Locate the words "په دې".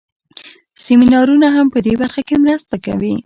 1.73-1.93